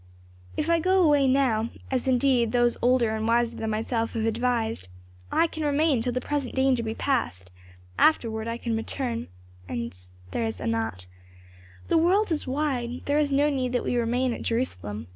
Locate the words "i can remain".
5.31-6.01